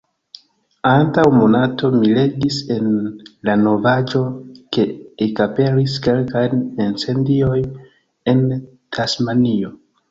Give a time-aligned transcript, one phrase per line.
[0.91, 2.89] Antaŭ monato, mi legis en
[3.51, 4.23] la novaĵo
[4.79, 4.87] ke
[5.29, 6.47] ekaperis kelkaj
[6.89, 7.63] incendioj
[8.35, 8.47] en
[8.99, 9.75] Tasmanio.